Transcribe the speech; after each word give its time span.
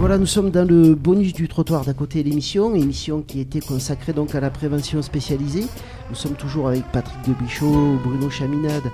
Voilà, 0.00 0.16
nous 0.16 0.24
sommes 0.24 0.50
dans 0.50 0.66
le 0.66 0.94
bonus 0.94 1.34
du 1.34 1.46
trottoir 1.46 1.84
d'à 1.84 1.92
côté 1.92 2.22
de 2.22 2.28
l'émission, 2.30 2.74
émission 2.74 3.20
qui 3.20 3.38
était 3.38 3.60
consacrée 3.60 4.14
donc 4.14 4.34
à 4.34 4.40
la 4.40 4.48
prévention 4.48 5.02
spécialisée. 5.02 5.66
Nous 6.08 6.14
sommes 6.14 6.36
toujours 6.36 6.68
avec 6.68 6.84
Patrick 6.90 7.18
Debichot, 7.28 7.98
Bruno 8.02 8.30
Chaminade 8.30 8.84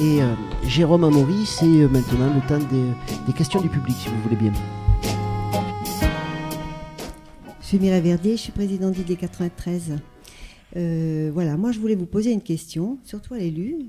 et 0.00 0.22
euh, 0.22 0.34
Jérôme 0.66 1.04
Amaury. 1.04 1.44
C'est 1.44 1.66
euh, 1.66 1.86
maintenant 1.88 2.32
le 2.34 2.40
temps 2.48 2.66
des, 3.26 3.32
questions 3.34 3.60
du 3.60 3.68
public, 3.68 3.94
si 4.00 4.08
vous 4.08 4.22
voulez 4.22 4.36
bien. 4.36 4.54
Je 7.60 7.66
suis 7.66 7.78
Mireille 7.78 8.00
Verdier, 8.00 8.38
je 8.38 8.40
suis 8.40 8.52
présidente 8.52 8.94
d'ID 8.94 9.18
93. 9.18 9.96
Euh, 10.76 11.30
voilà, 11.34 11.58
moi 11.58 11.72
je 11.72 11.78
voulais 11.78 11.94
vous 11.94 12.06
poser 12.06 12.32
une 12.32 12.40
question, 12.40 12.96
surtout 13.04 13.34
à 13.34 13.38
l'élu, 13.38 13.80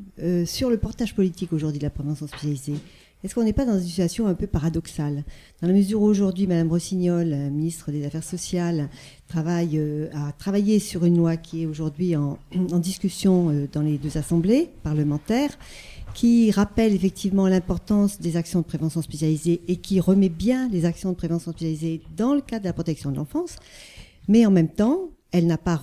sur 0.46 0.70
le 0.70 0.78
portage 0.78 1.16
politique 1.16 1.54
aujourd'hui 1.54 1.80
de 1.80 1.86
la 1.86 1.90
prévention 1.90 2.28
spécialisée. 2.28 2.76
Est-ce 3.22 3.36
qu'on 3.36 3.44
n'est 3.44 3.54
pas 3.54 3.66
dans 3.66 3.78
une 3.78 3.86
situation 3.86 4.28
un 4.28 4.34
peu 4.34 4.48
paradoxale 4.48 5.26
Dans 5.62 5.68
la 5.68 5.74
mesure 5.74 6.02
où 6.02 6.06
aujourd'hui, 6.06 6.48
Madame 6.48 6.70
Rossignol, 6.70 7.34
euh, 7.34 7.50
ministre 7.50 7.92
des 7.92 8.06
Affaires 8.06 8.24
sociales, 8.24 8.88
travaille, 9.28 9.78
euh, 9.78 10.08
a 10.14 10.32
travaillé 10.32 10.80
sur 10.80 11.04
une 11.04 11.18
loi 11.18 11.36
qui 11.36 11.64
est 11.64 11.66
aujourd'hui 11.66 12.16
en, 12.16 12.38
discussion 12.80 13.50
euh, 13.50 13.68
dans 13.74 13.82
les 13.82 13.98
deux 13.98 14.18
assemblées 14.18 14.70
parlementaires, 14.84 15.58
qui 16.14 16.50
rappelle 16.52 16.96
effectivement 16.96 17.50
l'importance 17.50 18.22
des 18.22 18.38
actions 18.38 18.62
de 18.62 18.66
prévention 18.66 19.02
spécialisée 19.02 19.60
et 19.68 19.76
qui 19.76 20.00
remet 20.00 20.30
bien 20.30 20.70
les 20.70 20.86
actions 20.86 21.10
de 21.10 21.16
prévention 21.16 21.52
spécialisée 21.52 22.02
dans 22.16 22.34
le 22.34 22.42
cadre 22.42 22.64
de 22.64 22.70
la 22.70 22.74
protection 22.74 23.12
de 23.12 23.18
l'enfance. 23.18 23.58
Mais 24.30 24.46
en 24.46 24.52
même 24.52 24.70
temps, 24.70 25.10
elle 25.32 25.46
n'a 25.46 25.58
pas, 25.58 25.78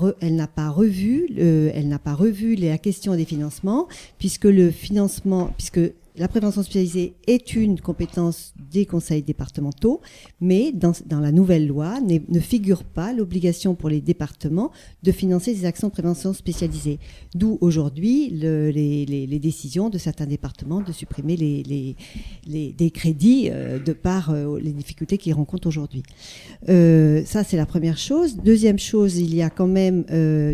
pas 0.55 0.71
revu, 0.71 1.27
le- 1.31 1.71
elle 1.75 1.97
pas 2.03 2.15
revu 2.15 2.55
la 2.55 2.79
question 2.79 3.15
des 3.15 3.27
financements, 3.27 3.89
puisque 4.19 4.45
le 4.47 4.71
financement, 4.71 5.51
puisque 5.57 5.81
la 6.19 6.29
prévention 6.29 6.63
spécialisée 6.63 7.15
est 7.27 7.55
une 7.55 7.81
compétence 7.81 8.55
des 8.73 8.87
conseils 8.87 9.23
départementaux, 9.23 10.01
mais 10.41 10.73
dans, 10.73 10.93
la 11.21 11.33
nouvelle 11.33 11.67
loi 11.67 12.01
ne 12.01 12.41
figure 12.41 12.85
pas 12.85 13.13
l'obligation 13.13 13.75
pour 13.75 13.89
les 13.89 14.01
départements 14.01 14.71
de 15.03 15.13
financer 15.13 15.55
des 15.55 15.65
actions 15.65 15.89
de 15.89 15.93
prévention 15.93 16.33
spécialisées. 16.33 16.99
D'où 17.35 17.59
aujourd'hui 17.61 18.31
le- 18.31 18.71
les, 18.71 19.39
décisions 19.39 19.91
de 19.91 19.99
certains 19.99 20.27
départements 20.27 20.81
de 20.81 20.93
supprimer 20.93 21.37
des 21.37 22.91
crédits 22.91 23.51
euh, 23.51 23.79
de 23.79 23.93
par 23.93 24.31
euh, 24.31 24.59
les 24.59 24.73
difficultés 24.73 25.19
qu'ils 25.19 25.35
rencontrent 25.35 25.67
aujourd'hui. 25.67 26.03
Euh, 26.69 27.23
ça, 27.25 27.45
c'est 27.45 27.57
la 27.57 27.67
première 27.67 27.99
chose. 27.99 28.37
Deuxième 28.37 28.79
chose, 28.79 29.19
il 29.19 29.35
y 29.35 29.43
a 29.43 29.51
quand 29.51 29.67
même, 29.67 30.05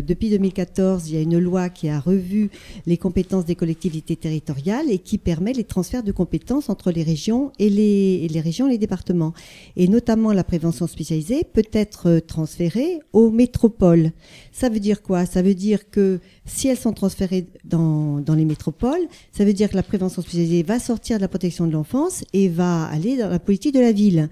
depuis 0.05 0.29
2014, 0.29 1.09
il 1.09 1.15
y 1.15 1.17
a 1.17 1.21
une 1.21 1.39
loi 1.39 1.69
qui 1.69 1.89
a 1.89 1.99
revu 1.99 2.49
les 2.85 2.97
compétences 2.97 3.45
des 3.45 3.55
collectivités 3.55 4.15
territoriales 4.15 4.89
et 4.89 4.99
qui 4.99 5.17
permet 5.17 5.52
les 5.53 5.63
transferts 5.63 6.03
de 6.03 6.11
compétences 6.11 6.69
entre 6.69 6.91
les 6.91 7.03
régions 7.03 7.51
et 7.59 7.69
les, 7.69 8.21
et 8.23 8.27
les 8.27 8.41
régions 8.41 8.67
et 8.67 8.71
les 8.71 8.77
départements. 8.77 9.33
Et 9.75 9.87
notamment 9.87 10.33
la 10.33 10.43
prévention 10.43 10.87
spécialisée 10.87 11.43
peut 11.43 11.69
être 11.71 12.09
euh, 12.09 12.19
transférée 12.19 12.99
aux 13.13 13.29
métropoles. 13.29 14.11
Ça 14.51 14.69
veut 14.69 14.79
dire 14.79 15.01
quoi? 15.01 15.25
Ça 15.25 15.41
veut 15.41 15.55
dire 15.55 15.89
que 15.89 16.19
si 16.45 16.67
elles 16.67 16.77
sont 16.77 16.93
transférées 16.93 17.47
dans, 17.63 18.19
dans 18.19 18.35
les 18.35 18.45
métropoles, 18.45 19.07
ça 19.31 19.45
veut 19.45 19.53
dire 19.53 19.69
que 19.69 19.75
la 19.75 19.83
prévention 19.83 20.21
spécialisée 20.21 20.63
va 20.63 20.79
sortir 20.79 21.17
de 21.17 21.21
la 21.21 21.27
protection 21.27 21.67
de 21.67 21.71
l'enfance 21.71 22.23
et 22.33 22.49
va 22.49 22.85
aller 22.85 23.17
dans 23.17 23.29
la 23.29 23.39
politique 23.39 23.73
de 23.73 23.79
la 23.79 23.91
ville. 23.91 24.29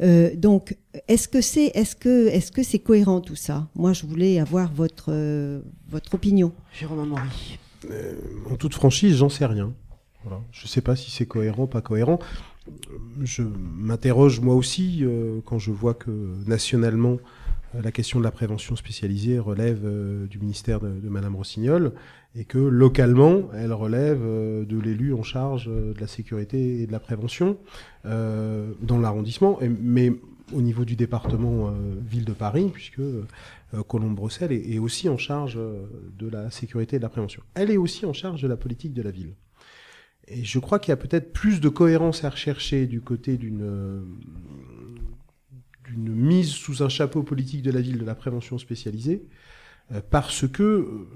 Euh, 0.00 0.34
donc, 0.36 0.76
est-ce 1.08 1.28
que 1.28 1.40
c'est 1.40 1.72
est-ce 1.74 1.96
que 1.96 2.28
est-ce 2.28 2.52
que 2.52 2.62
c'est 2.62 2.78
cohérent 2.78 3.20
tout 3.20 3.34
ça? 3.34 3.68
Moi, 3.74 3.92
je 3.92 4.06
voulais 4.06 4.38
avoir 4.38 4.72
votre 4.72 5.06
euh, 5.08 5.60
votre 5.88 6.14
opinion. 6.14 6.52
Jérôme 6.78 7.00
Amaury. 7.00 7.58
Euh, 7.90 8.14
en 8.50 8.56
toute 8.56 8.74
franchise, 8.74 9.16
j'en 9.16 9.28
sais 9.28 9.46
rien. 9.46 9.72
Voilà. 10.24 10.42
Je 10.52 10.64
ne 10.64 10.68
sais 10.68 10.80
pas 10.80 10.96
si 10.96 11.10
c'est 11.10 11.26
cohérent, 11.26 11.66
pas 11.66 11.80
cohérent. 11.80 12.18
Je 13.22 13.42
m'interroge 13.42 14.40
moi 14.40 14.54
aussi 14.54 15.00
euh, 15.02 15.40
quand 15.44 15.58
je 15.58 15.70
vois 15.70 15.94
que 15.94 16.10
nationalement 16.46 17.18
euh, 17.74 17.82
la 17.82 17.92
question 17.92 18.18
de 18.18 18.24
la 18.24 18.30
prévention 18.30 18.76
spécialisée 18.76 19.38
relève 19.38 19.82
euh, 19.84 20.26
du 20.26 20.38
ministère 20.38 20.80
de, 20.80 21.08
Madame 21.08 21.36
Rossignol 21.36 21.92
et 22.34 22.44
que 22.44 22.58
localement 22.58 23.50
elle 23.54 23.72
relève 23.72 24.20
euh, 24.22 24.64
de 24.64 24.78
l'élu 24.78 25.14
en 25.14 25.22
charge 25.22 25.66
de 25.66 25.94
la 25.98 26.06
sécurité 26.06 26.82
et 26.82 26.86
de 26.86 26.92
la 26.92 27.00
prévention 27.00 27.56
dans 28.04 28.98
l'arrondissement, 28.98 29.58
mais 29.60 30.12
au 30.54 30.62
niveau 30.62 30.86
du 30.86 30.96
département 30.96 31.70
ville 32.08 32.24
de 32.24 32.32
Paris, 32.32 32.70
puisque 32.72 33.02
Colombe-Bruxelles 33.86 34.52
est, 34.52 34.78
aussi 34.78 35.10
en 35.10 35.18
charge 35.18 35.58
de 35.58 36.28
la 36.30 36.50
sécurité 36.50 36.96
et 36.96 36.98
de 37.00 37.02
la 37.02 37.10
prévention. 37.10 37.42
Elle 37.54 37.70
est 37.70 37.76
aussi 37.76 38.06
en 38.06 38.14
charge 38.14 38.40
de 38.40 38.48
la 38.48 38.56
politique 38.56 38.94
de 38.94 39.02
la 39.02 39.10
ville. 39.10 39.34
Et 40.30 40.44
je 40.44 40.58
crois 40.58 40.78
qu'il 40.78 40.90
y 40.90 40.92
a 40.92 40.96
peut-être 40.96 41.32
plus 41.32 41.60
de 41.60 41.68
cohérence 41.68 42.24
à 42.24 42.30
rechercher 42.30 42.86
du 42.86 43.00
côté 43.00 43.36
d'une 43.36 43.62
euh, 43.62 44.02
d'une 45.84 46.12
mise 46.12 46.50
sous 46.50 46.82
un 46.82 46.88
chapeau 46.88 47.22
politique 47.22 47.62
de 47.62 47.70
la 47.70 47.80
ville 47.80 47.98
de 47.98 48.04
la 48.04 48.14
prévention 48.14 48.58
spécialisée, 48.58 49.26
euh, 49.92 50.00
parce 50.10 50.46
que 50.46 50.62
euh, 50.62 51.06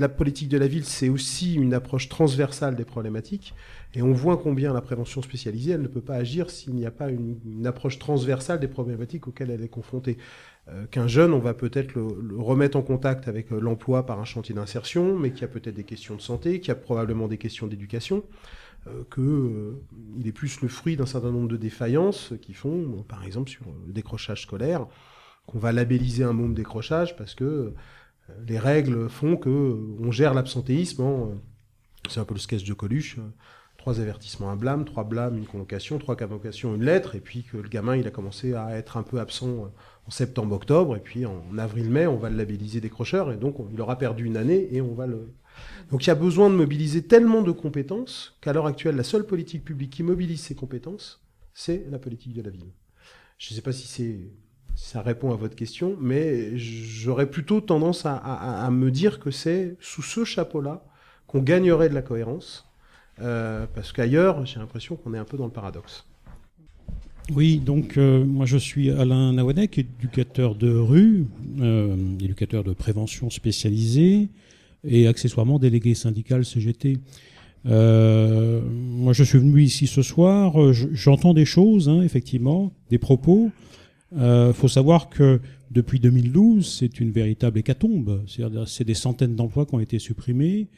la 0.00 0.08
politique 0.08 0.48
de 0.48 0.58
la 0.58 0.66
ville, 0.66 0.84
c'est 0.84 1.08
aussi 1.08 1.54
une 1.54 1.74
approche 1.74 2.08
transversale 2.08 2.76
des 2.76 2.84
problématiques, 2.84 3.54
et 3.94 4.02
on 4.02 4.12
voit 4.12 4.36
combien 4.36 4.72
la 4.72 4.80
prévention 4.80 5.22
spécialisée, 5.22 5.72
elle 5.72 5.82
ne 5.82 5.88
peut 5.88 6.00
pas 6.00 6.16
agir 6.16 6.50
s'il 6.50 6.74
n'y 6.74 6.86
a 6.86 6.90
pas 6.90 7.10
une, 7.10 7.66
approche 7.66 7.98
transversale 7.98 8.60
des 8.60 8.68
problématiques 8.68 9.26
auxquelles 9.28 9.50
elle 9.50 9.62
est 9.62 9.68
confrontée. 9.68 10.18
Euh, 10.68 10.84
Qu'un 10.90 11.06
jeune, 11.06 11.32
on 11.32 11.38
va 11.38 11.54
peut-être 11.54 11.94
le, 11.94 12.06
remettre 12.38 12.76
en 12.76 12.82
contact 12.82 13.28
avec 13.28 13.52
euh, 13.52 13.60
l'emploi 13.60 14.04
par 14.04 14.20
un 14.20 14.24
chantier 14.24 14.54
d'insertion, 14.54 15.18
mais 15.18 15.30
qu'il 15.30 15.42
y 15.42 15.44
a 15.44 15.48
peut-être 15.48 15.74
des 15.74 15.84
questions 15.84 16.14
de 16.14 16.20
santé, 16.20 16.60
qu'il 16.60 16.68
y 16.68 16.72
a 16.72 16.76
probablement 16.76 17.28
des 17.28 17.38
questions 17.38 17.66
d'éducation, 17.66 18.24
euh, 18.86 19.02
que 19.10 19.20
euh, 19.20 19.82
il 20.18 20.26
est 20.28 20.32
plus 20.32 20.60
le 20.60 20.68
fruit 20.68 20.96
d'un 20.96 21.06
certain 21.06 21.30
nombre 21.30 21.48
de 21.48 21.56
défaillances 21.56 22.34
qui 22.40 22.54
font, 22.54 23.04
par 23.08 23.24
exemple 23.24 23.50
sur 23.50 23.64
le 23.86 23.92
décrochage 23.92 24.42
scolaire, 24.42 24.86
qu'on 25.46 25.58
va 25.58 25.72
labelliser 25.72 26.24
un 26.24 26.34
de 26.34 26.54
décrochage 26.54 27.16
parce 27.16 27.34
que 27.34 27.72
les 28.46 28.58
règles 28.58 29.08
font 29.08 29.36
que 29.36 29.48
euh, 29.48 29.96
on 30.00 30.10
gère 30.10 30.34
l'absentéisme. 30.34 31.02
en, 31.02 31.26
euh, 31.30 31.34
c'est 32.08 32.20
un 32.20 32.24
peu 32.24 32.34
le 32.34 32.40
sketch 32.40 32.64
de 32.64 32.74
Coluche. 32.74 33.16
euh, 33.18 33.22
Trois 33.76 34.00
avertissements, 34.00 34.50
un 34.50 34.56
blâme, 34.56 34.84
trois 34.84 35.04
blâmes, 35.04 35.38
une 35.38 35.46
convocation, 35.46 35.98
trois 35.98 36.16
convocations, 36.16 36.74
une 36.74 36.84
lettre, 36.84 37.14
et 37.14 37.20
puis 37.20 37.44
que 37.44 37.56
le 37.56 37.68
gamin 37.68 37.96
il 37.96 38.06
a 38.08 38.10
commencé 38.10 38.52
à 38.52 38.76
être 38.76 38.96
un 38.96 39.04
peu 39.04 39.20
absent 39.20 39.70
en 40.06 40.10
septembre-octobre, 40.10 40.96
et 40.96 41.00
puis 41.00 41.24
en 41.26 41.56
avril-mai, 41.56 42.06
on 42.08 42.16
va 42.16 42.28
le 42.28 42.36
labelliser 42.36 42.80
décrocheur, 42.80 43.30
et 43.30 43.36
donc 43.36 43.60
on- 43.60 43.68
il 43.72 43.80
aura 43.80 43.96
perdu 43.96 44.24
une 44.24 44.36
année, 44.36 44.68
et 44.72 44.80
on 44.80 44.94
va 44.94 45.06
le... 45.06 45.32
Donc 45.90 46.04
il 46.04 46.08
y 46.08 46.10
a 46.10 46.16
besoin 46.16 46.50
de 46.50 46.56
mobiliser 46.56 47.02
tellement 47.02 47.40
de 47.40 47.52
compétences 47.52 48.36
qu'à 48.40 48.52
l'heure 48.52 48.66
actuelle, 48.66 48.96
la 48.96 49.04
seule 49.04 49.24
politique 49.24 49.64
publique 49.64 49.90
qui 49.90 50.02
mobilise 50.02 50.40
ces 50.40 50.56
compétences, 50.56 51.24
c'est 51.54 51.86
la 51.88 52.00
politique 52.00 52.34
de 52.34 52.42
la 52.42 52.50
ville. 52.50 52.72
Je 53.38 53.54
ne 53.54 53.56
sais 53.56 53.62
pas 53.62 53.72
si 53.72 53.86
c'est 53.86 54.18
ça 54.78 55.02
répond 55.02 55.32
à 55.32 55.36
votre 55.36 55.56
question, 55.56 55.96
mais 56.00 56.56
j'aurais 56.56 57.28
plutôt 57.28 57.60
tendance 57.60 58.06
à, 58.06 58.68
me 58.70 58.92
dire 58.92 59.18
que 59.18 59.32
c'est 59.32 59.76
sous 59.80 60.02
ce 60.02 60.24
chapeau-là 60.24 60.84
qu'on 61.26 61.40
gagnerait 61.42 61.88
de 61.88 61.94
la 61.94 62.00
cohérence, 62.00 62.64
euh, 63.20 63.66
parce 63.74 63.92
qu'ailleurs, 63.92 64.46
j'ai 64.46 64.60
l'impression 64.60 64.94
qu'on 64.94 65.12
est 65.14 65.18
un 65.18 65.24
peu 65.24 65.36
dans 65.36 65.46
le 65.46 65.50
paradoxe. 65.50 66.06
Oui, 67.34 67.58
donc 67.58 67.98
euh, 67.98 68.24
moi 68.24 68.46
je 68.46 68.56
suis 68.56 68.90
Alain 68.90 69.32
Nawanek, 69.32 69.78
éducateur 69.78 70.54
de 70.54 70.70
rue, 70.70 71.26
euh, 71.60 71.96
éducateur 72.20 72.62
de 72.62 72.72
prévention 72.72 73.30
spécialisé 73.30 74.28
et 74.84 75.08
accessoirement 75.08 75.58
délégué 75.58 75.94
syndical 75.94 76.44
CGT. 76.44 76.98
Moi 77.64 79.12
je 79.12 79.24
suis 79.24 79.38
venu 79.38 79.60
ici 79.60 79.88
ce 79.88 80.02
soir, 80.02 80.72
je- 80.72 80.86
j'entends 80.92 81.34
des 81.34 81.44
choses, 81.44 81.88
hein, 81.88 82.00
effectivement, 82.02 82.72
des 82.90 82.98
propos. 82.98 83.50
Il 84.12 84.52
faut 84.54 84.68
savoir 84.68 85.10
que 85.10 85.40
depuis 85.70 86.00
2012, 86.00 86.66
c'est 86.66 87.00
une 87.00 87.10
véritable 87.10 87.58
hécatombe. 87.58 88.24
C'est-à-dire, 88.26 88.68
C'est 88.68 88.84
des 88.84 88.94
centaines 88.94 89.36
d'emplois 89.36 89.66
qui 89.66 89.74
ont 89.74 89.80
été 89.80 89.98
supprimés. 89.98 90.68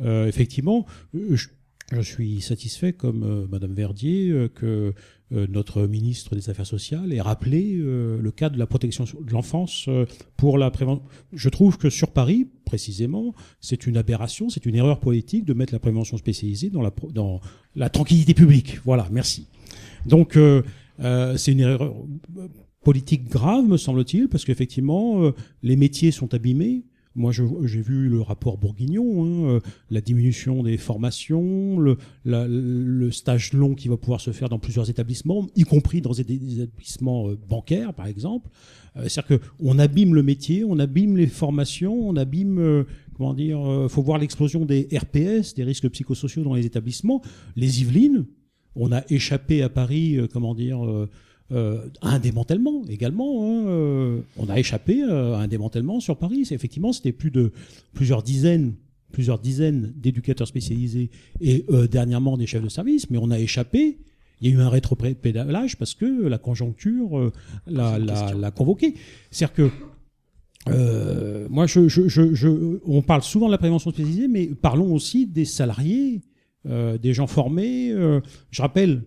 Euh, 0.00 0.26
effectivement, 0.26 0.86
je, 1.12 2.00
suis 2.00 2.40
satisfait, 2.40 2.92
comme 2.92 3.22
euh, 3.22 3.46
Madame 3.50 3.74
Verdier, 3.74 4.30
euh, 4.30 4.48
que 4.48 4.94
euh, 5.32 5.46
notre 5.48 5.86
ministre 5.86 6.34
des 6.34 6.50
Affaires 6.50 6.66
sociales 6.66 7.12
ait 7.12 7.20
rappelé 7.20 7.76
euh, 7.76 8.18
le 8.20 8.30
cas 8.30 8.50
de 8.50 8.58
la 8.58 8.66
protection 8.66 9.04
de 9.04 9.32
l'enfance 9.32 9.86
euh, 9.88 10.04
pour 10.36 10.58
la 10.58 10.70
prévention. 10.70 11.04
Je 11.32 11.48
trouve 11.48 11.78
que 11.78 11.90
sur 11.90 12.10
Paris, 12.10 12.48
précisément, 12.64 13.34
c'est 13.60 13.86
une 13.86 13.96
aberration, 13.96 14.48
c'est 14.50 14.66
une 14.66 14.74
erreur 14.74 15.00
politique 15.00 15.44
de 15.44 15.54
mettre 15.54 15.72
la 15.72 15.78
prévention 15.78 16.16
spécialisée 16.16 16.70
dans 16.70 16.82
la, 16.82 16.92
dans 17.12 17.40
la 17.76 17.88
tranquillité 17.88 18.34
publique. 18.34 18.80
Voilà, 18.84 19.08
merci. 19.10 19.46
Donc, 20.06 20.36
euh, 20.36 20.62
euh, 21.00 21.36
c'est 21.36 21.52
une 21.52 21.60
erreur 21.60 21.94
euh, 22.36 22.48
politique 22.84 23.28
grave, 23.28 23.66
me 23.66 23.76
semble-t-il, 23.76 24.28
parce 24.28 24.44
qu'effectivement, 24.44 25.22
euh, 25.24 25.32
les 25.62 25.76
métiers 25.76 26.10
sont 26.10 26.34
abîmés. 26.34 26.84
Moi, 27.14 27.30
j'ai 27.30 27.82
vu 27.82 28.08
le 28.08 28.22
rapport 28.22 28.56
Bourguignon, 28.56 29.24
hein, 29.24 29.44
euh, 29.56 29.60
la 29.90 30.00
diminution 30.00 30.62
des 30.62 30.78
formations, 30.78 31.78
le, 31.78 31.98
la- 32.24 32.48
le 32.48 33.10
stage 33.10 33.52
long 33.52 33.74
qui 33.74 33.88
va 33.88 33.98
pouvoir 33.98 34.20
se 34.22 34.30
faire 34.30 34.48
dans 34.48 34.58
plusieurs 34.58 34.88
établissements, 34.88 35.46
y 35.54 35.64
compris 35.64 36.00
dans 36.00 36.12
des 36.12 36.22
établissements 36.62 37.28
euh, 37.28 37.38
bancaires, 37.48 37.92
par 37.92 38.06
exemple. 38.06 38.48
C'est-à-dire 39.06 39.38
qu'on 39.58 39.78
abîme 39.78 40.14
le 40.14 40.22
métier, 40.22 40.64
on 40.64 40.78
abîme 40.78 41.16
les 41.16 41.26
formations, 41.26 42.08
on 42.08 42.16
abîme, 42.16 42.84
comment 43.16 43.32
dire, 43.34 43.58
euh, 43.60 43.88
faut 43.88 44.02
voir 44.02 44.18
l'explosion 44.18 44.64
des 44.66 44.88
RPS, 44.92 45.54
des 45.54 45.64
risques 45.64 45.88
psychosociaux 45.90 46.42
dans 46.44 46.54
les 46.54 46.66
établissements. 46.66 47.22
Les 47.56 47.80
Yvelines, 47.82 48.26
on 48.74 48.90
a 48.92 49.02
échappé 49.10 49.62
à 49.62 49.68
Paris, 49.68 50.18
comment 50.32 50.54
dire, 50.54 50.84
euh, 50.84 51.08
un 51.52 52.18
démantèlement 52.18 52.82
également. 52.88 53.44
Hein, 53.44 54.22
on 54.36 54.48
a 54.48 54.58
échappé 54.58 55.02
à 55.02 55.38
un 55.38 55.48
démantèlement 55.48 56.00
sur 56.00 56.16
Paris. 56.16 56.48
Effectivement, 56.50 56.92
c'était 56.92 57.12
plus 57.12 57.30
de 57.30 57.52
plusieurs 57.94 58.22
dizaines 58.22 58.74
plusieurs 59.12 59.38
dizaines 59.38 59.92
d'éducateurs 59.94 60.48
spécialisés 60.48 61.10
et 61.42 61.66
dernièrement 61.90 62.38
des 62.38 62.46
chefs 62.46 62.62
de 62.62 62.70
service, 62.70 63.10
mais 63.10 63.18
on 63.18 63.30
a 63.30 63.38
échappé 63.38 63.98
il 64.40 64.48
y 64.48 64.52
a 64.52 64.56
eu 64.56 64.60
un 64.60 64.70
rétropédalage 64.70 65.76
parce 65.76 65.94
que 65.94 66.26
la 66.26 66.38
conjoncture 66.38 67.30
l'a 67.66 68.50
convoqué. 68.50 68.94
C'est-à-dire 69.30 69.54
que 69.54 69.70
euh, 70.68 71.46
moi, 71.50 71.66
je, 71.66 71.88
je, 71.88 72.08
je, 72.08 72.48
on 72.84 73.02
parle 73.02 73.22
souvent 73.22 73.46
de 73.46 73.52
la 73.52 73.58
prévention 73.58 73.90
spécialisée, 73.90 74.28
mais 74.28 74.46
parlons 74.46 74.94
aussi 74.94 75.26
des 75.26 75.44
salariés, 75.44 76.20
euh, 76.68 76.98
des 76.98 77.14
gens 77.14 77.26
formés. 77.26 77.90
Euh, 77.90 78.20
je 78.50 78.62
rappelle. 78.62 79.02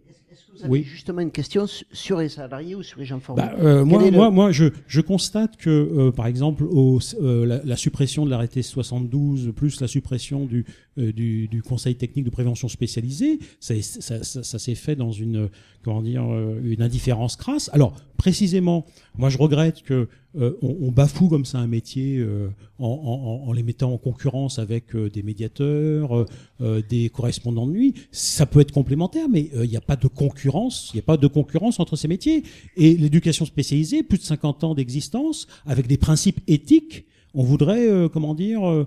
Vous 0.56 0.64
avez 0.64 0.72
oui. 0.72 0.84
justement 0.84 1.22
une 1.22 1.32
question 1.32 1.66
sur 1.92 2.20
les 2.20 2.30
salariés 2.30 2.76
ou 2.76 2.84
sur 2.84 3.00
les 3.00 3.06
gens 3.06 3.20
formés 3.20 3.42
bah, 3.42 3.54
euh, 3.60 3.84
Moi, 3.84 4.10
moi, 4.12 4.32
moi, 4.32 4.52
je, 4.52 4.66
je 4.88 5.02
constate 5.02 5.58
que, 5.58 5.70
euh, 5.70 6.12
par 6.12 6.28
exemple, 6.28 6.64
au, 6.64 7.00
euh, 7.22 7.46
la, 7.46 7.62
la, 7.64 7.76
suppression 7.76 8.26
de 8.26 8.32
l'arrêté 8.32 8.62
72 8.62 9.52
plus 9.56 9.82
la 9.82 9.88
suppression 9.88 10.46
du, 10.46 10.66
du, 10.98 11.48
du, 11.48 11.62
Conseil 11.62 11.96
technique 11.96 12.26
de 12.26 12.30
prévention 12.30 12.68
spécialisée, 12.68 13.40
ça, 13.60 13.74
ça, 13.82 14.24
ça, 14.24 14.44
ça 14.44 14.60
s'est 14.60 14.76
fait 14.76 14.96
dans 14.96 15.12
une, 15.12 15.50
comment 15.84 16.02
dire, 16.02 16.24
une 16.64 16.82
indifférence 16.82 17.36
crasse. 17.36 17.70
Alors, 17.74 17.96
précisément, 18.18 18.86
moi, 19.18 19.30
je 19.30 19.38
regrette 19.38 19.84
que 19.84 20.08
euh, 20.38 20.58
on, 20.62 20.92
bafoue 20.92 21.30
comme 21.30 21.46
ça 21.46 21.60
un 21.60 21.68
métier 21.68 22.18
euh, 22.18 22.50
en, 22.78 23.52
les 23.54 23.64
mettant 23.64 23.94
en 23.94 23.98
concurrence 23.98 24.60
avec 24.60 24.94
euh, 24.94 25.10
des 25.10 25.24
médiateurs, 25.24 26.26
des 26.60 27.10
correspondants 27.10 27.68
de 27.68 27.72
nuit. 27.72 27.94
Ça 28.12 28.46
peut 28.46 28.60
être 28.60 28.72
complémentaire, 28.72 29.28
mais 29.30 29.50
il 29.54 29.70
n'y 29.70 29.78
a 29.78 29.82
pas 29.82 29.96
de 29.96 30.08
concurrence. 30.08 30.92
Il 30.94 30.98
n'y 30.98 31.00
a 31.02 31.04
pas 31.04 31.18
de 31.18 31.28
concurrence 31.28 31.80
entre 31.80 31.96
ces 31.96 32.08
métiers. 32.08 32.44
Et 32.76 32.96
l'éducation 32.96 33.46
spécialisée, 33.46 34.04
plus 34.04 34.18
de 34.18 34.24
50 34.24 34.64
ans 34.64 34.76
d'existence, 34.76 35.48
avec 35.66 35.88
des 35.88 35.98
principes 35.98 36.42
éthiques 36.48 37.06
on 37.36 37.44
voudrait, 37.44 37.88
comment 38.12 38.34
dire, 38.34 38.86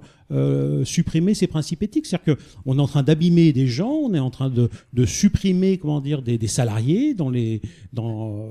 supprimer 0.85 1.35
ces 1.35 1.47
principes 1.47 1.83
éthiques. 1.83 2.07
C'est-à-dire 2.07 2.37
qu'on 2.65 2.79
est 2.79 2.81
en 2.81 2.87
train 2.87 3.03
d'abîmer 3.03 3.53
des 3.53 3.67
gens, 3.67 3.93
on 3.93 4.15
est 4.15 4.19
en 4.19 4.31
train 4.31 4.51
de, 4.51 5.05
supprimer, 5.05 5.79
comment 5.79 6.01
dire, 6.01 6.23
des, 6.23 6.47
salariés 6.47 7.15
dans 7.15 7.31
les, 7.31 7.61
dans. 7.93 8.49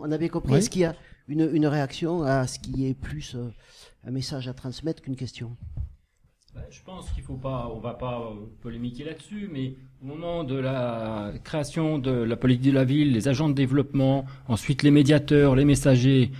On 0.00 0.10
avait 0.10 0.28
compris. 0.28 0.54
Est-ce 0.54 0.70
qu'il 0.70 0.82
y 0.82 0.84
a 0.84 0.94
une, 1.28 1.48
une, 1.52 1.66
réaction 1.66 2.22
à 2.22 2.46
ce 2.46 2.58
qui 2.58 2.86
est 2.86 2.94
plus 2.94 3.34
euh, 3.34 3.48
un 4.04 4.10
message 4.10 4.48
à 4.48 4.54
transmettre 4.54 5.02
qu'une 5.02 5.16
question? 5.16 5.56
Ben, 6.54 6.62
je 6.70 6.82
pense 6.82 7.10
qu'il 7.10 7.22
faut 7.22 7.36
pas, 7.36 7.70
on 7.74 7.78
va 7.78 7.94
pas 7.94 8.20
euh, 8.20 8.46
polémiquer 8.62 9.04
là-dessus, 9.04 9.48
mais 9.52 9.74
au 10.02 10.06
moment 10.06 10.44
de 10.44 10.56
la 10.56 11.32
création 11.44 11.98
de 11.98 12.10
la 12.10 12.36
politique 12.36 12.70
de 12.72 12.76
la 12.76 12.84
ville, 12.84 13.12
les 13.12 13.28
agents 13.28 13.48
de 13.48 13.54
développement, 13.54 14.24
ensuite 14.48 14.82
les 14.82 14.90
médiateurs, 14.90 15.54
les 15.54 15.64
messagers, 15.64 16.32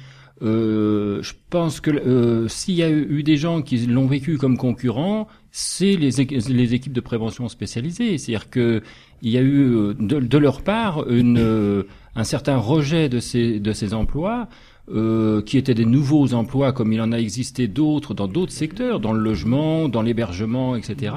euh, 0.43 1.23
je 1.23 1.33
pense 1.51 1.81
que 1.81 1.91
euh, 1.91 2.49
s'il 2.49 2.75
y 2.75 2.83
a 2.83 2.91
eu 2.91 3.23
des 3.23 3.37
gens 3.37 3.63
qui 3.63 3.79
l'ont 3.87 4.07
vécu 4.07 4.39
comme 4.39 4.57
concurrents, 4.57 5.27
c'est 5.51 5.97
les, 5.97 6.11
les, 6.11 6.75
équipes 6.75 6.93
de 6.93 7.01
prévention 7.01 7.49
spécialisées. 7.49 8.19
C'est-à-dire 8.19 8.51
que 8.51 8.83
il 9.23 9.31
y 9.31 9.39
a 9.39 9.41
eu 9.41 9.75
euh, 9.75 9.95
de, 9.99 10.21
de 10.21 10.39
leur 10.39 10.63
part 10.63 11.11
une, 11.11 11.85
un 12.15 12.25
certain 12.25 12.57
rejet 12.57 13.09
de 13.09 13.19
ces, 13.21 13.59
de 13.59 13.73
ces 13.73 13.95
emplois 13.95 14.49
euh, 14.91 15.43
qui 15.43 15.59
étaient 15.59 15.75
des 15.75 15.85
nouveaux 15.85 16.33
emplois 16.33 16.73
comme 16.73 16.95
il 16.95 17.01
en 17.03 17.13
a 17.13 17.19
existé 17.19 17.69
d'autres 17.69 18.15
dans 18.15 18.27
d'autres 18.27 18.53
secteurs, 18.53 19.01
dans 19.01 19.13
le 19.13 19.21
logement, 19.21 19.87
dans 19.87 20.01
l'hébergement, 20.01 20.77
etc. 20.77 21.15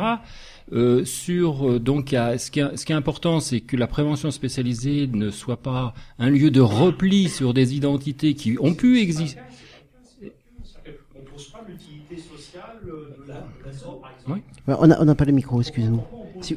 Euh, 0.74 1.04
sur 1.04 1.70
euh, 1.70 1.80
donc 1.80 2.12
ce, 2.12 2.50
qui 2.50 2.62
est, 2.62 2.78
ce 2.78 2.86
qui 2.86 2.94
est 2.94 2.96
important, 2.96 3.42
c'est 3.42 3.60
que 3.60 3.76
la 3.76 3.88
prévention 3.88 4.32
spécialisée 4.32 5.08
ne 5.08 5.30
soit 5.30 5.58
pas 5.58 5.94
un 6.18 6.30
lieu 6.30 6.50
de 6.50 6.62
repli 6.62 7.28
sur 7.28 7.54
des 7.54 7.76
identités 7.76 8.36
qui 8.36 8.58
ont 8.58 8.74
pu 8.74 9.00
exister. 9.02 9.38
On 11.14 11.20
pose 11.30 11.48
pas 11.50 11.66
l'utilité 11.68 12.16
sociale 12.16 12.80
de 12.86 13.28
la, 13.28 13.36
par 13.36 13.72
exemple. 13.72 14.08
Oui. 14.30 14.40
On 14.68 14.88
n'a 14.88 15.02
on 15.02 15.08
a 15.10 15.16
pas 15.16 15.26
le 15.26 15.34
micro, 15.34 15.60
excusez-moi. 15.60 16.10
Si... 16.40 16.54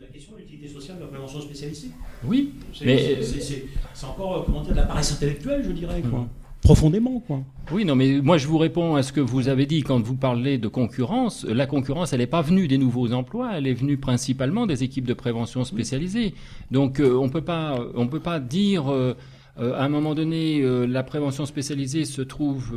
La 0.00 0.06
question 0.06 0.34
de 0.36 0.38
l'utilité 0.38 0.68
sociale 0.68 0.98
de 0.98 1.02
la 1.02 1.08
prévention 1.08 1.40
spécialisée? 1.40 1.90
Oui, 2.24 2.54
mais 2.84 3.20
c'est 3.20 4.06
encore, 4.06 4.36
euh, 4.36 4.42
comment 4.46 4.62
dire, 4.62 4.72
de 4.72 4.76
la 4.76 4.86
paresse 4.86 5.12
intellectuelle, 5.12 5.64
je 5.66 5.72
dirais, 5.72 6.02
quoi. 6.02 6.28
Profondément, 6.64 7.20
quoi. 7.20 7.42
Oui, 7.72 7.84
non, 7.84 7.94
mais 7.94 8.22
moi 8.22 8.38
je 8.38 8.46
vous 8.46 8.56
réponds 8.56 8.94
à 8.94 9.02
ce 9.02 9.12
que 9.12 9.20
vous 9.20 9.48
avez 9.48 9.66
dit 9.66 9.82
quand 9.82 10.00
vous 10.00 10.16
parlez 10.16 10.56
de 10.56 10.66
concurrence. 10.66 11.44
La 11.44 11.66
concurrence, 11.66 12.14
elle 12.14 12.20
n'est 12.20 12.26
pas 12.26 12.40
venue 12.40 12.68
des 12.68 12.78
nouveaux 12.78 13.12
emplois, 13.12 13.50
elle 13.54 13.66
est 13.66 13.74
venue 13.74 13.98
principalement 13.98 14.66
des 14.66 14.82
équipes 14.82 15.04
de 15.04 15.12
prévention 15.12 15.64
spécialisées. 15.64 16.32
Donc 16.70 17.00
euh, 17.00 17.18
on 17.18 17.28
peut 17.28 17.42
pas, 17.42 17.78
on 17.94 18.08
peut 18.08 18.20
pas 18.20 18.40
dire. 18.40 18.90
Euh, 18.90 19.14
à 19.56 19.84
un 19.84 19.88
moment 19.88 20.16
donné, 20.16 20.64
la 20.88 21.04
prévention 21.04 21.46
spécialisée 21.46 22.04
se 22.06 22.22
trouve 22.22 22.74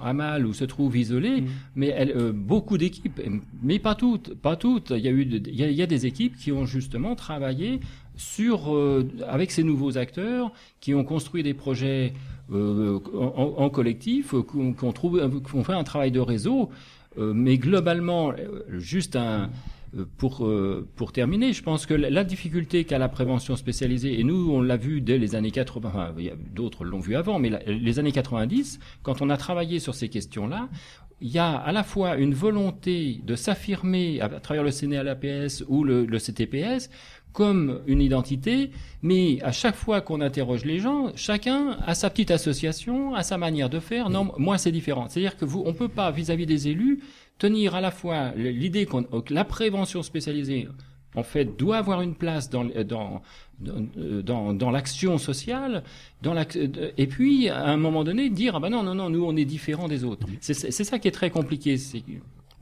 à 0.00 0.12
mal 0.12 0.46
ou 0.46 0.52
se 0.52 0.64
trouve 0.64 0.96
isolée, 0.96 1.42
mais 1.74 1.88
elle, 1.88 2.30
beaucoup 2.30 2.78
d'équipes, 2.78 3.20
mais 3.64 3.80
pas 3.80 3.96
toutes, 3.96 4.32
pas 4.36 4.54
toutes. 4.54 4.90
Il 4.90 5.04
y 5.04 5.08
a 5.08 5.10
eu, 5.10 5.22
il 5.22 5.52
y 5.56 5.82
a, 5.82 5.86
des 5.86 6.06
équipes 6.06 6.36
qui 6.36 6.52
ont 6.52 6.66
justement 6.66 7.16
travaillé 7.16 7.80
sur, 8.16 8.74
euh, 8.74 9.08
avec 9.28 9.50
ces 9.50 9.62
nouveaux 9.62 9.98
acteurs 9.98 10.52
qui 10.80 10.94
ont 10.94 11.04
construit 11.04 11.42
des 11.42 11.54
projets 11.54 12.12
euh, 12.52 13.00
en, 13.14 13.70
collectif, 13.70 14.34
euh, 14.34 14.42
qu'on 14.42 14.92
trouve, 14.92 15.40
qu'on 15.42 15.64
fait 15.64 15.72
un 15.72 15.84
travail 15.84 16.10
de 16.10 16.20
réseau, 16.20 16.70
mais 17.16 17.58
globalement, 17.58 18.32
juste 18.70 19.14
un 19.14 19.50
pour, 20.18 20.50
pour 20.96 21.12
terminer, 21.12 21.52
je 21.52 21.62
pense 21.62 21.86
que 21.86 21.94
la 21.94 22.24
difficulté 22.24 22.82
qu'a 22.82 22.98
la 22.98 23.08
prévention 23.08 23.54
spécialisée, 23.54 24.18
et 24.18 24.24
nous 24.24 24.50
on 24.50 24.60
l'a 24.60 24.76
vu 24.76 25.00
dès 25.00 25.18
les 25.18 25.36
années 25.36 25.52
80, 25.52 25.88
enfin, 25.88 26.12
d'autres 26.52 26.84
l'ont 26.84 26.98
vu 26.98 27.14
avant, 27.14 27.38
mais 27.38 27.52
les 27.68 27.98
années 28.00 28.10
90, 28.10 28.80
quand 29.04 29.22
on 29.22 29.30
a 29.30 29.36
travaillé 29.36 29.78
sur 29.78 29.94
ces 29.94 30.08
questions-là, 30.08 30.68
il 31.20 31.30
y 31.30 31.38
a 31.38 31.52
à 31.52 31.70
la 31.70 31.84
fois 31.84 32.16
une 32.16 32.34
volonté 32.34 33.20
de 33.22 33.36
s'affirmer 33.36 34.20
à, 34.20 34.28
travers 34.28 34.64
le 34.64 34.72
CNALAPS 34.72 35.62
ou 35.68 35.84
le, 35.84 36.04
le 36.06 36.18
CTPS 36.18 36.90
comme 37.34 37.80
une 37.86 38.00
identité, 38.00 38.70
mais 39.02 39.42
à 39.42 39.52
chaque 39.52 39.74
fois 39.74 40.00
qu'on 40.00 40.22
interroge 40.22 40.64
les 40.64 40.78
gens, 40.78 41.10
chacun 41.16 41.76
a 41.84 41.94
sa 41.94 42.08
petite 42.08 42.30
association, 42.30 43.14
a 43.14 43.22
sa 43.22 43.36
manière 43.36 43.68
de 43.68 43.80
faire. 43.80 44.08
Non, 44.08 44.32
moi 44.38 44.56
c'est 44.56 44.72
différent. 44.72 45.08
C'est-à-dire 45.10 45.36
que 45.36 45.44
vous, 45.44 45.62
on 45.66 45.74
peut 45.74 45.88
pas 45.88 46.10
vis-à-vis 46.10 46.46
des 46.46 46.68
élus 46.68 47.00
tenir 47.38 47.74
à 47.74 47.82
la 47.82 47.90
fois 47.90 48.30
l'idée 48.36 48.86
que 48.86 49.34
la 49.34 49.44
prévention 49.44 50.02
spécialisée 50.02 50.68
en 51.16 51.22
fait, 51.22 51.56
doit 51.56 51.76
avoir 51.78 52.02
une 52.02 52.14
place 52.14 52.50
dans, 52.50 52.64
dans, 52.64 53.22
dans, 53.60 54.52
dans 54.52 54.70
l'action 54.70 55.18
sociale, 55.18 55.84
dans 56.22 56.34
et 56.96 57.06
puis, 57.06 57.48
à 57.48 57.66
un 57.66 57.76
moment 57.76 58.04
donné, 58.04 58.30
dire, 58.30 58.56
ah 58.56 58.60
ben 58.60 58.70
non, 58.70 58.82
non, 58.82 58.94
non, 58.94 59.10
nous, 59.10 59.24
on 59.24 59.36
est 59.36 59.44
différents 59.44 59.88
des 59.88 60.04
autres. 60.04 60.26
C'est 60.40 60.54
ça 60.70 60.98
qui 60.98 61.08
est 61.08 61.12
très 61.12 61.30
compliqué. 61.30 61.76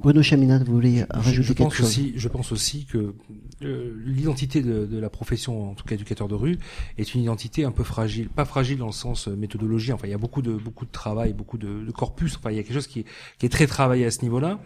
Bruno 0.02 0.20
Chaminade, 0.20 0.64
vous 0.64 0.72
voulez 0.72 1.04
rajouter 1.10 1.42
je, 1.42 1.52
quelque 1.52 1.62
pense 1.62 1.74
chose? 1.74 1.86
aussi, 1.86 2.12
Je 2.16 2.28
pense 2.28 2.50
aussi 2.50 2.86
que 2.86 3.14
euh, 3.62 3.94
l'identité 4.04 4.60
de, 4.60 4.84
de, 4.84 4.98
la 4.98 5.08
profession, 5.08 5.70
en 5.70 5.74
tout 5.74 5.84
cas 5.84 5.94
éducateur 5.94 6.26
de 6.26 6.34
rue, 6.34 6.58
est 6.98 7.14
une 7.14 7.22
identité 7.22 7.64
un 7.64 7.70
peu 7.70 7.84
fragile. 7.84 8.28
Pas 8.28 8.44
fragile 8.44 8.78
dans 8.78 8.86
le 8.86 8.92
sens 8.92 9.28
euh, 9.28 9.36
méthodologie. 9.36 9.92
Enfin, 9.92 10.08
il 10.08 10.10
y 10.10 10.14
a 10.14 10.18
beaucoup 10.18 10.42
de 10.42 10.54
beaucoup 10.54 10.86
de 10.86 10.90
travail, 10.90 11.32
beaucoup 11.32 11.56
de, 11.56 11.84
de 11.84 11.90
corpus. 11.92 12.36
Enfin, 12.36 12.50
il 12.50 12.56
y 12.56 12.58
a 12.58 12.64
quelque 12.64 12.74
chose 12.74 12.88
qui 12.88 13.00
est, 13.00 13.04
qui 13.38 13.46
est 13.46 13.48
très 13.48 13.68
travaillé 13.68 14.04
à 14.04 14.10
ce 14.10 14.22
niveau-là. 14.22 14.58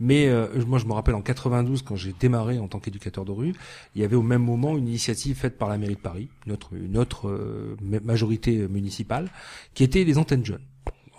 Mais 0.00 0.28
euh, 0.28 0.46
moi, 0.66 0.78
je 0.78 0.86
me 0.86 0.92
rappelle 0.94 1.16
en 1.16 1.22
92, 1.22 1.82
quand 1.82 1.96
j'ai 1.96 2.14
démarré 2.18 2.58
en 2.58 2.68
tant 2.68 2.78
qu'éducateur 2.80 3.26
de 3.26 3.32
rue, 3.32 3.52
il 3.94 4.00
y 4.00 4.04
avait 4.04 4.16
au 4.16 4.22
même 4.22 4.42
moment 4.42 4.78
une 4.78 4.88
initiative 4.88 5.36
faite 5.36 5.58
par 5.58 5.68
la 5.68 5.76
mairie 5.76 5.96
de 5.96 6.00
Paris, 6.00 6.28
notre 6.46 6.74
une 6.74 6.96
autre 6.96 7.76
majorité 7.80 8.68
municipale, 8.68 9.28
qui 9.74 9.84
était 9.84 10.04
les 10.04 10.16
antennes 10.16 10.46
jeunes 10.46 10.62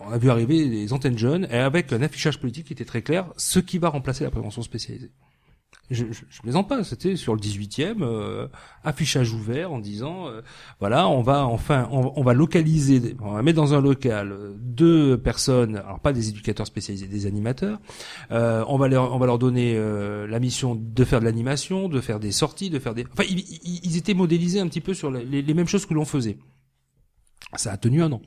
on 0.05 0.11
a 0.11 0.17
vu 0.17 0.29
arriver 0.29 0.69
des 0.69 0.93
antennes 0.93 1.17
jeunes 1.17 1.47
et 1.51 1.57
avec 1.57 1.91
un 1.93 2.01
affichage 2.01 2.39
politique 2.39 2.67
qui 2.67 2.73
était 2.73 2.85
très 2.85 3.01
clair, 3.01 3.27
ce 3.37 3.59
qui 3.59 3.77
va 3.77 3.89
remplacer 3.89 4.23
la 4.23 4.31
prévention 4.31 4.61
spécialisée. 4.61 5.11
Je, 5.91 6.05
je, 6.11 6.21
je 6.29 6.41
plaisante 6.41 6.69
pas, 6.69 6.83
c'était 6.83 7.15
sur 7.15 7.33
le 7.33 7.41
18e, 7.41 8.03
euh, 8.03 8.47
affichage 8.83 9.33
ouvert 9.33 9.71
en 9.71 9.79
disant, 9.79 10.27
euh, 10.27 10.41
voilà, 10.79 11.07
on 11.07 11.23
va 11.23 11.47
enfin, 11.47 11.87
on, 11.91 12.21
va 12.21 12.33
localiser, 12.35 13.15
on 13.19 13.31
va 13.31 13.41
mettre 13.41 13.55
dans 13.55 13.73
un 13.73 13.81
local 13.81 14.35
deux 14.57 15.17
personnes, 15.17 15.77
alors 15.77 15.99
pas 15.99 16.13
des 16.13 16.29
éducateurs 16.29 16.67
spécialisés, 16.67 17.07
des 17.07 17.25
animateurs, 17.25 17.79
euh, 18.29 18.63
on 18.67 18.77
va 18.77 18.87
leur, 18.87 19.15
on 19.15 19.17
va 19.17 19.25
leur 19.25 19.39
donner 19.39 19.79
la 20.27 20.39
mission 20.39 20.75
de 20.75 21.03
faire 21.03 21.21
de 21.21 21.25
l'animation, 21.25 21.89
de 21.89 22.01
faire 22.01 22.19
des 22.19 22.31
sorties, 22.31 22.69
de 22.69 22.77
faire 22.77 22.93
des, 22.93 23.05
enfin, 23.11 23.23
ils, 23.27 23.97
étaient 23.97 24.13
modélisés 24.13 24.59
un 24.59 24.67
petit 24.67 24.81
peu 24.81 24.93
sur 24.93 25.09
les, 25.09 25.41
les 25.41 25.53
mêmes 25.55 25.67
choses 25.67 25.87
que 25.87 25.95
l'on 25.95 26.05
faisait. 26.05 26.37
Ça 27.55 27.71
a 27.71 27.77
tenu 27.77 28.03
un 28.03 28.11
an 28.11 28.21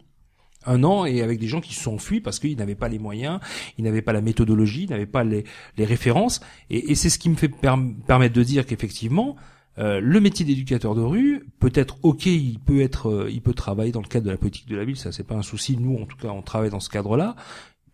un 0.67 0.85
an 0.85 1.05
et 1.05 1.23
avec 1.23 1.39
des 1.39 1.49
gens 1.49 1.61
qui 1.61 1.75
se 1.75 1.83
sont 1.83 1.95
enfuis 1.95 2.21
parce 2.21 2.39
qu'ils 2.39 2.57
n'avaient 2.57 2.75
pas 2.75 2.89
les 2.89 2.99
moyens, 2.99 3.41
ils 3.79 3.85
n'avaient 3.85 4.03
pas 4.03 4.13
la 4.13 4.21
méthodologie, 4.21 4.85
ils 4.85 4.91
n'avaient 4.91 5.07
pas 5.07 5.25
les, 5.25 5.45
les, 5.77 5.85
références. 5.85 6.41
Et, 6.71 6.93
et 6.93 6.95
c'est 6.95 7.11
ce 7.11 7.19
qui 7.19 7.31
me 7.31 7.37
fait 7.37 7.49
permettre 7.49 8.35
de 8.35 8.43
dire 8.43 8.67
qu'effectivement, 8.67 9.37
euh, 9.79 10.01
le 10.01 10.21
métier 10.21 10.45
d'éducateur 10.45 10.95
de 10.95 11.01
rue 11.01 11.47
peut 11.59 11.73
être 11.75 11.97
ok, 12.03 12.27
il 12.27 12.59
peut 12.59 12.83
être, 12.83 13.09
euh, 13.09 13.31
il 13.31 13.41
peut 13.41 13.55
travailler 13.55 13.91
dans 13.91 14.03
le 14.03 14.07
cadre 14.07 14.27
de 14.27 14.31
la 14.31 14.37
politique 14.37 14.69
de 14.69 14.77
la 14.77 14.85
ville, 14.85 14.97
ça 14.97 15.13
c'est 15.13 15.27
pas 15.27 15.35
un 15.35 15.43
souci. 15.43 15.79
Nous, 15.79 15.97
en 15.97 16.05
tout 16.05 16.17
cas, 16.19 16.29
on 16.29 16.43
travaille 16.43 16.71
dans 16.71 16.81
ce 16.81 16.91
cadre-là. 16.91 17.37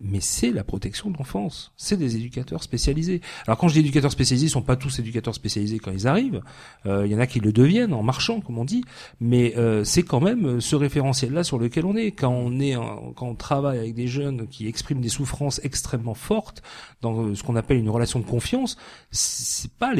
Mais 0.00 0.20
c'est 0.20 0.50
la 0.50 0.64
protection 0.64 1.10
de 1.10 1.18
l'enfance. 1.18 1.72
C'est 1.76 1.96
des 1.96 2.16
éducateurs 2.16 2.62
spécialisés. 2.62 3.20
Alors 3.46 3.58
quand 3.58 3.68
je 3.68 3.74
dis 3.74 3.80
éducateurs 3.80 4.12
spécialisés, 4.12 4.46
ils 4.46 4.50
sont 4.50 4.62
pas 4.62 4.76
tous 4.76 4.98
éducateurs 4.98 5.34
spécialisés 5.34 5.78
quand 5.78 5.90
ils 5.90 6.06
arrivent. 6.06 6.40
Euh, 6.86 7.06
il 7.06 7.12
y 7.12 7.14
en 7.14 7.18
a 7.18 7.26
qui 7.26 7.40
le 7.40 7.52
deviennent 7.52 7.92
en 7.92 8.02
marchant, 8.02 8.40
comme 8.40 8.58
on 8.58 8.64
dit. 8.64 8.84
Mais 9.20 9.56
euh, 9.56 9.84
c'est 9.84 10.02
quand 10.02 10.20
même 10.20 10.60
ce 10.60 10.76
référentiel-là 10.76 11.42
sur 11.44 11.58
lequel 11.58 11.84
on 11.84 11.96
est. 11.96 12.12
Quand 12.12 12.32
on 12.32 12.60
est, 12.60 12.74
quand 13.16 13.26
on 13.26 13.34
travaille 13.34 13.78
avec 13.78 13.94
des 13.94 14.06
jeunes 14.06 14.46
qui 14.48 14.68
expriment 14.68 15.00
des 15.00 15.08
souffrances 15.08 15.60
extrêmement 15.64 16.14
fortes 16.14 16.62
dans 17.00 17.34
ce 17.34 17.42
qu'on 17.42 17.56
appelle 17.56 17.78
une 17.78 17.90
relation 17.90 18.20
de 18.20 18.24
confiance, 18.24 18.76
c'est 19.10 19.72
pas 19.72 19.92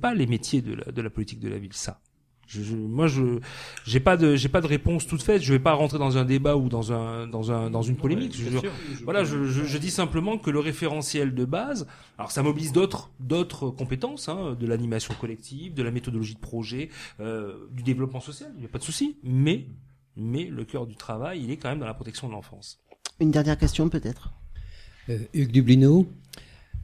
pas 0.00 0.14
les 0.14 0.26
métiers 0.26 0.62
de 0.62 1.02
la 1.02 1.10
politique 1.10 1.40
de 1.40 1.48
la 1.48 1.58
ville, 1.58 1.72
ça. 1.72 2.00
Je, 2.48 2.74
moi, 2.74 3.08
je 3.08 3.40
j'ai 3.84 4.00
pas 4.00 4.16
de 4.16 4.34
j'ai 4.34 4.48
pas 4.48 4.62
de 4.62 4.66
réponse 4.66 5.06
toute 5.06 5.22
faite. 5.22 5.42
Je 5.42 5.52
vais 5.52 5.58
pas 5.58 5.74
rentrer 5.74 5.98
dans 5.98 6.16
un 6.16 6.24
débat 6.24 6.56
ou 6.56 6.70
dans 6.70 6.92
un 6.92 7.26
dans 7.26 7.52
un 7.52 7.68
dans 7.68 7.82
une 7.82 7.96
polémique. 7.96 8.34
je, 8.34 8.48
voilà, 9.04 9.22
je, 9.22 9.44
je, 9.44 9.78
dis 9.78 9.90
simplement 9.90 10.38
que 10.38 10.50
le 10.50 10.58
référentiel 10.58 11.34
de 11.34 11.44
base, 11.44 11.86
alors 12.16 12.30
ça 12.30 12.42
mobilise 12.42 12.72
d'autres 12.72 13.10
d'autres 13.20 13.68
compétences, 13.68 14.30
hein, 14.30 14.56
de 14.58 14.66
l'animation 14.66 15.14
collective, 15.20 15.74
de 15.74 15.82
la 15.82 15.90
méthodologie 15.90 16.34
de 16.34 16.40
projet, 16.40 16.88
euh, 17.20 17.68
du 17.70 17.82
développement 17.82 18.20
social. 18.20 18.50
Il 18.54 18.60
n'y 18.60 18.66
a 18.66 18.70
pas 18.70 18.78
de 18.78 18.84
souci. 18.84 19.18
Mais 19.22 19.66
mais 20.16 20.46
le 20.46 20.64
cœur 20.64 20.86
du 20.86 20.96
travail, 20.96 21.42
il 21.44 21.50
est 21.50 21.58
quand 21.58 21.68
même 21.68 21.80
dans 21.80 21.86
la 21.86 21.94
protection 21.94 22.28
de 22.28 22.32
l'enfance. 22.32 22.80
Une 23.20 23.30
dernière 23.30 23.58
question 23.58 23.90
peut-être? 23.90 24.32
Euh, 25.10 25.18
Hugues 25.34 25.52
Dublino. 25.52 26.06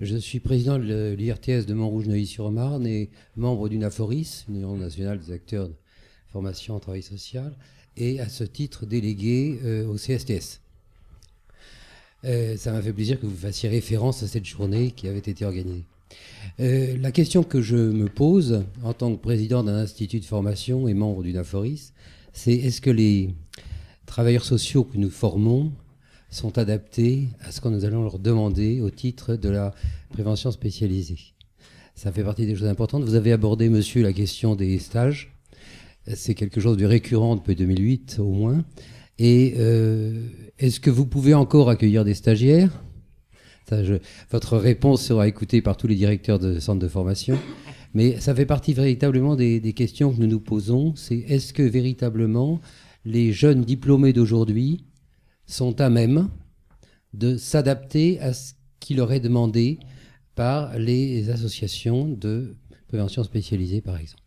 Je 0.05 0.19
suis 0.19 0.39
président 0.39 0.79
de 0.79 1.15
l'IRTS 1.17 1.65
de 1.65 1.73
Montrouge-Neuilly-sur-Marne 1.73 2.87
et 2.87 3.09
membre 3.37 3.71
d'une 3.71 3.85
AFORIS, 3.85 4.45
Union 4.51 4.77
nationale 4.77 5.19
des 5.19 5.33
acteurs 5.33 5.69
de 5.69 5.75
formation 6.31 6.75
en 6.75 6.79
travail 6.79 7.01
social, 7.01 7.55
et 7.97 8.21
à 8.21 8.29
ce 8.29 8.45
titre 8.45 8.85
délégué 8.85 9.59
euh, 9.65 9.87
au 9.87 9.95
CSTS. 9.95 10.61
Euh, 12.27 12.55
ça 12.59 12.73
m'a 12.73 12.83
fait 12.83 12.93
plaisir 12.93 13.19
que 13.19 13.25
vous 13.25 13.35
fassiez 13.35 13.71
référence 13.71 14.23
à 14.23 14.29
cette 14.29 14.45
journée 14.45 14.91
qui 14.91 15.09
avait 15.09 15.19
été 15.19 15.43
organisée. 15.43 15.85
Euh, 16.61 16.99
la 16.99 17.11
question 17.11 17.43
que 17.43 17.63
je 17.63 17.77
me 17.77 18.11
pose 18.11 18.63
en 18.83 18.93
tant 18.93 19.15
que 19.15 19.23
président 19.23 19.65
d'un 19.65 19.77
institut 19.77 20.21
de 20.21 20.27
formation 20.27 20.87
et 20.87 20.93
membre 20.93 21.23
d'une 21.23 21.39
AFORIS, 21.39 21.93
c'est 22.35 22.53
est-ce 22.53 22.83
que 22.83 22.91
les 22.91 23.31
travailleurs 24.05 24.45
sociaux 24.45 24.85
que 24.85 24.99
nous 24.99 25.11
formons 25.11 25.73
sont 26.35 26.59
adaptés 26.59 27.29
à 27.41 27.53
ce 27.53 27.61
que 27.61 27.69
nous 27.69 27.85
allons 27.85 28.03
leur 28.03 28.19
demander 28.19 28.81
au 28.81 28.91
titre 28.91 29.37
de 29.37 29.49
la 29.49 29.73
prévention 30.11 30.51
spécialisée. 30.51 31.19
Ça 31.95 32.11
fait 32.11 32.25
partie 32.25 32.45
des 32.45 32.57
choses 32.57 32.67
importantes. 32.67 33.05
Vous 33.05 33.15
avez 33.15 33.31
abordé, 33.31 33.69
monsieur, 33.69 34.03
la 34.03 34.13
question 34.13 34.57
des 34.57 34.79
stages. 34.81 35.33
C'est 36.13 36.35
quelque 36.35 36.61
chose 36.61 36.77
de 36.77 36.87
récurrent 36.87 37.37
depuis 37.37 37.55
2008 37.55 38.17
au 38.19 38.33
moins. 38.33 38.65
Et 39.19 39.55
euh, 39.59 40.27
est-ce 40.59 40.81
que 40.81 40.91
vous 40.91 41.07
pouvez 41.07 41.35
encore 41.35 41.71
accueillir 41.71 42.05
des 42.05 42.15
stagiaires? 42.15 42.83
Votre 44.31 44.59
réponse 44.59 45.03
sera 45.03 45.29
écoutée 45.29 45.63
par 45.63 45.77
tous 45.77 45.87
les 45.87 45.95
directeurs 45.95 46.41
de 46.41 46.59
centres 46.59 46.81
de 46.81 46.89
formation. 46.89 47.39
Mais 47.95 48.21
ça 48.21 48.35
fait 48.35 48.45
partie 48.45 48.75
véritablement 48.75 49.37
des, 49.37 49.61
des 49.61 49.73
questions 49.73 50.13
que 50.13 50.21
nous 50.21 50.27
nous 50.27 50.41
posons. 50.41 50.97
C'est 50.97 51.19
est-ce 51.29 51.53
que 51.53 51.63
véritablement 51.63 52.61
les 53.05 53.33
jeunes 53.33 53.63
diplômés 53.63 54.13
d'aujourd'hui 54.13 54.85
sont 55.47 55.81
à 55.81 55.91
même 55.91 56.29
de 57.13 57.37
s'adapter 57.37 58.21
à 58.21 58.33
ce 58.33 58.55
qui 58.81 58.95
leur 58.95 59.13
est 59.13 59.21
demandé 59.21 59.79
par 60.35 60.77
les 60.79 61.31
associations 61.31 62.09
de 62.09 62.57
prévention 62.89 63.23
spécialisée, 63.25 63.81
par 63.81 63.99
exemple. 63.99 64.25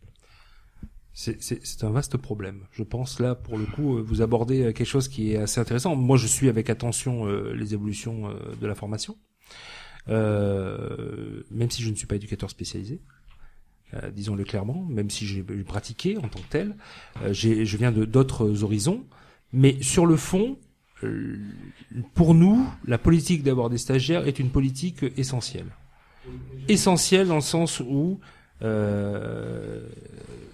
C'est 1.12 1.82
un 1.82 1.90
vaste 1.90 2.16
problème. 2.16 2.60
Je 2.70 2.84
pense 2.84 3.18
là, 3.18 3.34
pour 3.34 3.58
le 3.58 3.66
coup, 3.66 3.98
euh, 3.98 4.02
vous 4.02 4.22
abordez 4.22 4.62
euh, 4.62 4.72
quelque 4.72 4.86
chose 4.86 5.08
qui 5.08 5.32
est 5.32 5.36
assez 5.36 5.60
intéressant. 5.60 5.96
Moi, 5.96 6.16
je 6.16 6.28
suis 6.28 6.48
avec 6.48 6.70
attention 6.70 7.26
euh, 7.26 7.54
les 7.54 7.74
évolutions 7.74 8.32
de 8.60 8.66
la 8.66 8.76
formation, 8.76 9.18
même 10.06 11.70
si 11.70 11.82
je 11.82 11.90
ne 11.90 11.96
suis 11.96 12.06
pas 12.06 12.14
éducateur 12.14 12.48
spécialisé. 12.50 13.02
disons-le 14.12 14.44
clairement, 14.44 14.84
même 14.84 15.10
si 15.10 15.26
j'ai 15.26 15.42
pratiqué 15.64 16.16
en 16.18 16.28
tant 16.28 16.38
que 16.38 16.48
tel, 16.50 16.76
je 17.32 17.76
viens 17.76 17.90
de 17.90 18.04
d'autres 18.04 18.62
horizons, 18.62 19.04
mais 19.52 19.82
sur 19.82 20.06
le 20.06 20.16
fond, 20.16 20.56
pour 22.14 22.34
nous, 22.34 22.68
la 22.84 22.98
politique 22.98 23.42
d'avoir 23.42 23.70
des 23.70 23.78
stagiaires 23.78 24.26
est 24.26 24.38
une 24.38 24.50
politique 24.50 25.04
essentielle. 25.16 25.70
Essentielle 26.68 27.28
dans 27.28 27.36
le 27.36 27.40
sens 27.40 27.80
où 27.80 28.20
euh, 28.62 29.86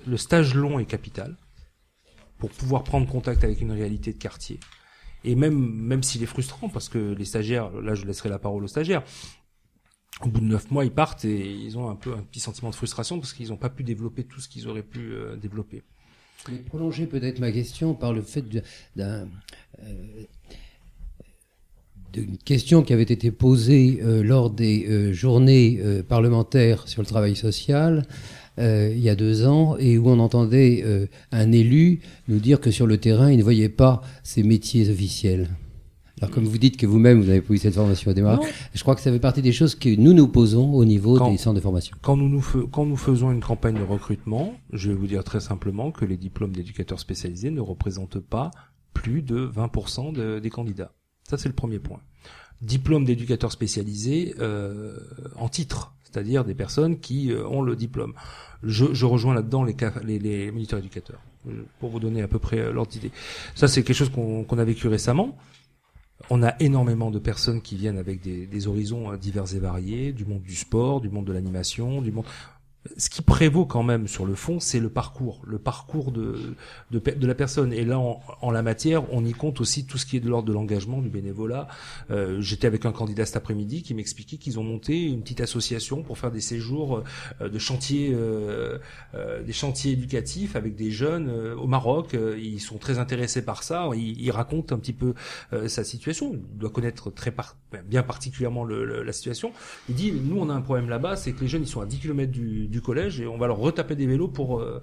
le 0.07 0.17
stage 0.17 0.55
long 0.55 0.79
est 0.79 0.85
capital 0.85 1.37
pour 2.39 2.51
pouvoir 2.51 2.85
prendre 2.85 3.09
contact 3.09 3.43
avec 3.45 3.61
une 3.61 3.73
réalité 3.73 4.13
de 4.13 4.19
quartier. 4.19 4.61
Et 5.25 5.35
même, 5.35 5.57
même 5.57 6.03
s'il 6.03 6.23
est 6.23 6.27
frustrant, 6.27 6.69
parce 6.69 6.91
que 6.91 6.99
les 6.99 7.25
stagiaires, 7.25 7.71
là 7.81 7.95
je 7.95 8.05
laisserai 8.05 8.29
la 8.29 8.39
parole 8.39 8.63
aux 8.63 8.69
stagiaires, 8.69 9.03
au 10.21 10.29
bout 10.29 10.41
de 10.41 10.47
neuf 10.47 10.71
mois, 10.71 10.85
ils 10.85 10.93
partent 10.93 11.25
et 11.25 11.51
ils 11.51 11.79
ont 11.79 11.89
un 11.89 11.97
peu 11.97 12.13
un 12.13 12.23
petit 12.23 12.41
sentiment 12.41 12.71
de 12.71 12.75
frustration 12.75 13.19
parce 13.19 13.33
qu'ils 13.33 13.49
n'ont 13.49 13.57
pas 13.57 13.71
pu 13.71 13.83
développer 13.83 14.25
tout 14.25 14.41
ce 14.41 14.49
qu'ils 14.49 14.69
auraient 14.69 14.83
pu 14.83 15.13
euh, 15.13 15.37
développer. 15.37 15.83
Je 16.47 16.53
vais 16.53 16.59
prolonger 16.59 17.07
peut-être 17.07 17.39
ma 17.39 17.51
question 17.51 17.95
par 17.95 18.13
le 18.13 18.23
fait 18.23 18.45
d'un 18.97 19.29
euh, 19.83 20.05
d'une 22.13 22.39
question 22.39 22.83
qui 22.83 22.93
avait 22.93 23.03
été 23.03 23.33
posée 23.33 23.99
euh, 24.01 24.23
lors 24.23 24.51
des 24.51 24.87
euh, 24.89 25.13
journées 25.13 25.81
parlementaires 26.09 26.87
sur 26.87 27.03
le 27.03 27.07
travail 27.07 27.35
social 27.35 28.05
il 28.57 29.01
y 29.01 29.09
a 29.09 29.17
deux 29.17 29.47
ans 29.47 29.77
et 29.79 29.99
où 29.99 30.09
on 30.09 30.21
entendait 30.21 30.85
un 31.33 31.51
élu 31.51 31.99
nous 32.29 32.39
dire 32.39 32.61
que 32.61 32.71
sur 32.71 32.87
le 32.87 32.99
terrain, 32.99 33.33
il 33.33 33.39
ne 33.39 33.43
voyait 33.43 33.69
pas 33.69 34.01
ces 34.23 34.45
métiers 34.45 34.89
officiels. 34.91 35.49
Alors, 36.25 36.35
comme 36.35 36.45
vous 36.45 36.59
dites 36.59 36.79
que 36.79 36.87
vous-même, 36.87 37.21
vous 37.21 37.27
n'avez 37.27 37.43
pas 37.43 37.53
eu 37.53 37.59
cette 37.59 37.75
formation 37.75 38.11
au 38.11 38.15
démarrage, 38.15 38.49
je 38.73 38.81
crois 38.81 38.95
que 38.95 39.03
ça 39.03 39.13
fait 39.13 39.21
partie 39.21 39.43
des 39.43 39.53
choses 39.53 39.75
que 39.75 39.95
nous 39.95 40.15
nous 40.15 40.27
posons 40.27 40.73
au 40.73 40.87
niveau 40.87 41.19
des 41.31 41.37
centres 41.37 41.57
de 41.57 41.61
formation. 41.61 41.95
Quand 42.01 42.17
nous, 42.17 42.31
nous 42.31 42.67
quand 42.69 42.87
nous 42.87 42.97
faisons 42.97 43.31
une 43.31 43.43
campagne 43.43 43.75
de 43.75 43.83
recrutement, 43.83 44.55
je 44.73 44.91
vais 44.91 44.97
vous 44.97 45.07
dire 45.07 45.23
très 45.23 45.41
simplement 45.41 45.91
que 45.91 46.07
les 46.07 46.17
diplômes 46.17 46.53
d'éducateurs 46.53 46.99
spécialisés 46.99 47.51
ne 47.51 47.61
représentent 47.61 48.21
pas 48.21 48.51
plus 48.95 49.21
de 49.21 49.47
20% 49.55 50.41
des 50.41 50.51
candidats. 50.51 50.93
Ça, 51.29 51.37
c'est 51.37 51.49
le 51.49 51.55
premier 51.55 51.79
point. 51.79 52.01
Diplôme 52.63 53.05
d'éducateur 53.05 53.53
spécialisé 53.53 54.35
euh, 54.39 54.97
en 55.37 55.51
titre, 55.51 55.93
c'est-à-dire 56.05 56.45
des 56.45 56.55
personnes 56.55 57.01
qui 57.01 57.33
euh, 57.33 57.47
ont 57.47 57.61
le 57.61 57.77
diplôme. 57.77 58.15
Je, 58.63 58.87
je 58.95 59.05
rejoins 59.05 59.35
là-dedans 59.35 59.63
les, 59.65 59.77
les, 60.05 60.19
les 60.19 60.53
militaires 60.53 60.79
éducateurs, 60.79 61.21
pour 61.81 61.91
vous 61.91 62.01
donner 62.01 62.23
à 62.23 62.29
peu 62.29 62.39
près 62.39 62.61
euh, 62.61 62.73
l'ordre 62.73 62.91
d'idée. 62.91 63.11
Ça, 63.55 63.69
c'est 63.69 63.83
quelque 63.83 63.97
chose 63.97 64.11
qu'on 64.11 64.59
a 64.59 64.65
vécu 64.65 64.89
récemment. 64.89 65.37
On 66.31 66.43
a 66.43 66.55
énormément 66.61 67.11
de 67.11 67.19
personnes 67.19 67.61
qui 67.61 67.77
viennent 67.77 67.99
avec 67.99 68.21
des, 68.23 68.67
horizons 68.67 69.13
euh, 69.13 69.17
divers 69.17 69.55
et 69.55 69.59
variés, 69.59 70.13
du 70.13 70.25
monde 70.25 70.43
du 70.43 70.55
sport, 70.55 71.01
du 71.01 71.11
monde 71.11 71.27
de 71.27 71.33
l'animation, 71.33 72.01
du 72.01 72.13
monde 72.13 72.25
ce 72.97 73.09
qui 73.09 73.23
prévaut 73.23 73.65
quand 73.65 73.83
même 73.83 74.09
sur 74.09 74.27
le 74.27 74.35
fond, 74.35 74.61
c'est 74.61 74.81
le 74.81 74.91
parcours, 74.91 75.41
le 75.47 75.59
parcours 75.59 76.13
de, 76.13 76.55
de, 76.91 76.99
de 76.99 77.27
la 77.27 77.35
personne. 77.35 77.73
Et 77.73 77.85
là, 77.85 77.99
en, 77.99 78.21
en, 78.43 78.51
la 78.51 78.63
matière, 78.63 79.11
on 79.13 79.25
y 79.25 79.33
compte 79.33 79.61
aussi 79.61 79.87
tout 79.87 79.97
ce 79.97 80.05
qui 80.07 80.17
est 80.17 80.21
de 80.21 80.29
l'ordre 80.29 80.49
de 80.49 80.53
l'engagement, 80.53 81.01
du 81.01 81.09
bénévolat. 81.09 81.69
Euh, 82.11 82.41
J'étais 82.41 82.67
avec 82.67 82.85
un 82.85 82.93
candidat 82.93 83.25
cet 83.25 83.37
après-midi 83.37 83.83
qui 83.83 83.95
m'expliquait 83.95 84.37
qu'ils 84.37 84.59
ont 84.59 84.65
monté 84.65 85.05
une 85.05 85.23
petite 85.23 85.41
association 85.41 86.03
pour 86.03 86.19
faire 86.19 86.31
des 86.31 86.41
séjours 86.41 87.03
euh, 87.41 87.49
de 87.49 87.59
chantiers, 87.59 88.11
euh, 88.13 88.79
euh, 89.15 89.43
des 89.43 89.53
chantiers 89.53 89.93
éducatifs 89.93 90.55
avec 90.57 90.77
des 90.77 90.91
jeunes 90.91 91.29
euh, 91.29 91.57
au 91.57 91.67
Maroc. 91.67 92.15
ils 92.39 92.61
sont 92.61 92.79
très 92.79 92.99
intéressés 92.99 93.45
par 93.45 93.63
ça. 93.63 93.89
Il, 93.95 94.21
il 94.21 94.31
raconte 94.31 94.73
un 94.73 94.79
petit 94.79 94.93
peu 94.93 95.15
sa 95.67 95.85
situation. 95.85 96.33
Il 96.35 96.59
doit 96.59 96.71
connaître 96.71 97.11
très 97.11 97.31
par 97.31 97.57
bien 97.89 98.03
particulièrement 98.03 98.65
le, 98.65 99.03
la 99.03 99.13
situation. 99.13 99.53
Il 99.89 99.95
dit, 99.95 100.13
nous, 100.13 100.39
on 100.39 100.49
a 100.51 100.55
un 100.55 100.61
problème 100.61 100.89
là-bas, 100.89 101.17
c'est 101.17 101.33
que 101.33 101.41
les 101.41 101.49
jeunes, 101.49 101.63
ils 101.63 101.69
sont 101.69 101.81
à 101.81 101.87
10 101.87 101.99
km 101.99 102.31
du 102.31 102.74
du 102.75 102.83
collège 102.83 103.21
et 103.21 103.27
on 103.27 103.39
va 103.39 103.47
leur 103.47 103.59
retaper 103.59 103.95
des 103.95 104.07
vélos 104.07 104.29
pour 104.29 104.61
euh, 104.61 104.83